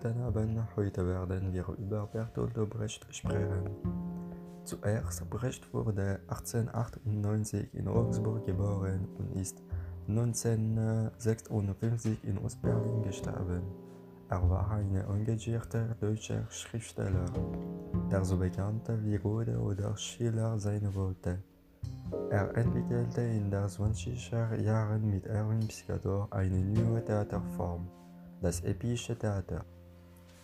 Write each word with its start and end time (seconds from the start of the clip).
Guten 0.00 0.22
Abend, 0.22 0.62
heute 0.76 1.04
werden 1.04 1.52
wir 1.52 1.66
über 1.76 2.06
Bertolt 2.06 2.54
Brecht 2.70 3.04
sprechen. 3.10 3.68
Zuerst, 4.62 5.28
Brecht 5.28 5.74
wurde 5.74 6.20
1898 6.28 7.74
in 7.74 7.88
Augsburg 7.88 8.46
geboren 8.46 9.08
und 9.18 9.34
ist 9.34 9.60
1956 10.06 12.22
in 12.22 12.38
Ostberlin 12.38 13.02
gestorben. 13.02 13.62
Er 14.28 14.48
war 14.48 14.70
ein 14.70 14.94
engagierter 14.94 15.96
deutscher 16.00 16.48
Schriftsteller, 16.48 17.24
der 18.08 18.24
so 18.24 18.36
bekannt 18.36 18.88
wie 19.02 19.18
Goethe 19.18 19.58
oder 19.58 19.96
Schiller 19.96 20.60
sein 20.60 20.94
wollte. 20.94 21.42
Er 22.30 22.56
entwickelte 22.56 23.22
in 23.22 23.50
den 23.50 23.64
20er 23.64 24.60
Jahren 24.60 25.10
mit 25.10 25.26
Erwin 25.26 25.58
Piscator 25.58 26.28
eine 26.30 26.60
neue 26.60 27.04
Theaterform, 27.04 27.88
das 28.40 28.60
epische 28.60 29.18
Theater. 29.18 29.64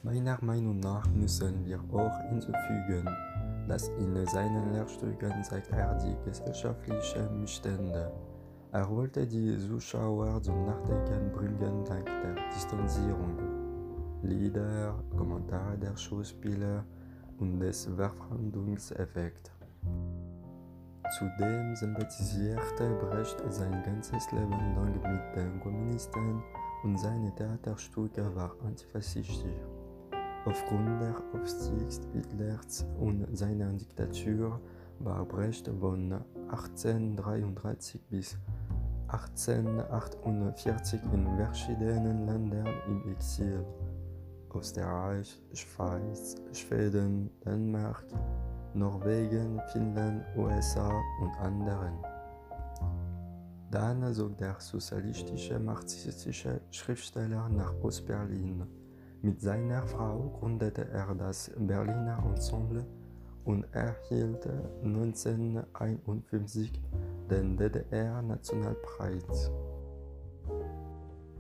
Meiner 0.05 0.37
Meinung 0.43 0.81
nach 0.81 1.09
müssen 1.15 1.65
wir 1.65 1.81
auch 1.91 2.21
hinzufügen, 2.29 3.09
dass 3.67 3.89
in 3.89 4.27
seinen 4.27 4.75
Lehrstücken 4.75 5.43
zeigt 5.43 5.73
er 5.73 5.95
die 5.95 6.15
gesellschaftlichen 6.27 7.41
Missstände. 7.41 8.13
Er 8.71 8.91
wollte 8.91 9.27
die 9.27 9.57
Zuschauer 9.57 10.43
zum 10.43 10.67
Nachdenken 10.67 11.33
bringen 11.33 11.85
dank 11.87 12.05
der 12.05 12.35
Distanzierung. 12.55 13.39
Lieder, 14.23 14.95
Kommentare 15.17 15.79
der 15.79 15.97
Schauspieler 15.97 16.85
und 17.39 17.61
des 17.61 17.87
Verfremdungseffekts. 17.87 19.53
Zudem 21.19 21.77
sympathisierte 21.77 22.91
Brecht 23.01 23.43
sein 23.49 23.83
ganzes 23.83 24.31
Leben 24.33 24.51
lang 24.51 25.01
mit 25.01 25.37
den 25.37 25.61
Kommunisten 25.61 26.43
und 26.83 26.99
seine 26.99 27.35
Theaterstücke 27.35 28.35
waren 28.35 28.61
antifaschistisch. 28.67 29.74
Aufgrund 30.47 31.01
der 31.01 31.17
Aufstiegs 31.33 32.03
Hitlers 32.13 32.85
und 33.01 33.27
seiner 33.35 33.73
Diktatur 33.73 34.61
war 34.99 35.25
Brecht 35.25 35.69
von 35.81 36.13
1833 36.51 38.03
bis 38.11 38.37
1848 39.09 41.01
in 41.15 41.27
verschiedenen 41.37 42.27
Ländern 42.27 42.69
im 42.87 43.11
Exil. 43.13 43.65
Österreich, 44.55 45.43
Schweiz, 45.55 46.37
Schweden, 46.53 47.31
Dänemark, 47.45 48.05
Norwegen, 48.75 49.61
Finnland, 49.73 50.25
USA 50.37 50.93
und 51.23 51.35
anderen. 51.41 51.95
Dann 53.71 54.13
zog 54.13 54.37
der 54.37 54.57
sozialistische 54.61 55.59
marxistische 55.59 56.61
Schriftsteller 56.71 57.49
nach 57.49 57.73
Ostberlin. 57.83 58.84
Mit 59.25 59.41
seiner 59.41 59.87
Frau 59.87 60.37
gründete 60.39 60.87
er 60.91 61.15
das 61.15 61.51
Berliner 61.57 62.23
Ensemble 62.27 62.85
und 63.47 63.65
erhielt 63.73 64.47
1951 64.83 66.71
den 67.31 67.57
DDR-Nationalpreis. 67.57 69.51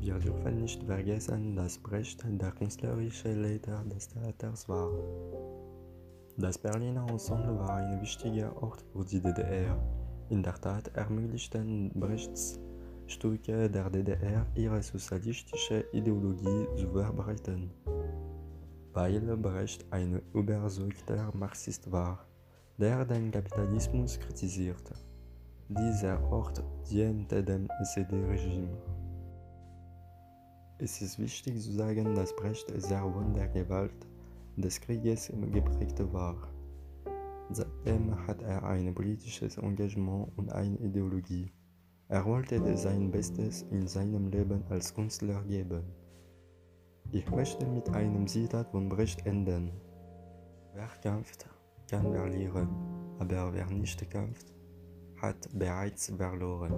Wir 0.01 0.15
dürfen 0.15 0.62
nicht 0.62 0.83
vergessen, 0.85 1.57
dass 1.57 1.77
Brecht 1.77 2.25
der 2.27 2.53
künstlerische 2.53 3.35
Leiter 3.35 3.85
des 3.85 4.09
Theaters 4.09 4.67
war. 4.67 4.91
Das 6.39 6.57
Berliner 6.57 7.07
Ensemble 7.11 7.59
war 7.59 7.75
ein 7.75 8.01
wichtiger 8.01 8.62
Ort 8.62 8.83
für 8.95 9.05
die 9.05 9.21
DDR. 9.21 9.77
In 10.31 10.43
der 10.43 10.55
Tat 10.55 10.89
ermöglichten 10.97 11.91
Brechts 11.93 12.59
Stücke 13.06 13.69
der 13.70 13.91
DDR 13.91 14.47
ihre 14.54 14.82
sozialistische 14.82 15.84
Ideologie 15.92 16.66
zu 16.76 16.88
verbreiten. 16.88 17.70
Weil 18.92 19.20
Brecht 19.37 19.84
ein 19.91 20.22
überzeugter 20.32 21.31
Marxist 21.34 21.91
war, 21.91 22.26
der 22.78 23.04
den 23.04 23.31
Kapitalismus 23.31 24.19
kritisierte. 24.19 24.94
Dieser 25.69 26.22
Ort 26.31 26.62
diente 26.91 27.43
dem 27.43 27.69
SED-Regime. 27.82 28.76
Es 30.78 31.00
ist 31.00 31.19
wichtig 31.19 31.60
zu 31.62 31.72
sagen, 31.72 32.14
dass 32.14 32.34
Brecht 32.37 32.66
sehr 32.76 33.00
von 33.00 33.32
der 33.32 33.48
Gewalt 33.48 34.06
des 34.56 34.81
Krieges 34.81 35.32
geprägt 35.53 36.00
war. 36.12 36.37
Seitdem 37.50 38.26
hat 38.26 38.43
er 38.43 38.62
ein 38.64 38.94
politisches 38.94 39.59
Engagement 39.59 40.32
und 40.37 40.50
eine 40.50 40.76
Ideologie. 40.78 41.53
Er 42.14 42.25
wollte 42.25 42.76
sein 42.76 43.10
Bestes 43.10 43.62
in 43.72 43.88
seinem 43.88 44.28
Leben 44.28 44.62
als 44.70 44.94
Künstler 44.94 45.42
geben. 45.48 45.82
Ich 47.10 47.28
möchte 47.28 47.66
mit 47.66 47.88
einem 47.91 48.28
Zitat 48.28 48.70
von 48.70 48.88
Brecht 48.88 49.26
enden. 49.26 49.72
Wer 50.75 50.86
kämpft, 51.02 51.48
kann 51.91 52.12
verlieren, 52.12 52.69
aber 53.19 53.52
wer 53.52 53.66
nicht 53.66 54.08
kämpft, 54.12 54.54
hat 55.20 55.48
bereits 55.54 56.12
verloren. 56.16 56.72